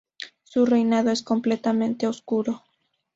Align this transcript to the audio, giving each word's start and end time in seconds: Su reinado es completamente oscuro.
Su 0.43 0.65
reinado 0.65 1.11
es 1.11 1.21
completamente 1.21 2.07
oscuro. 2.07 2.63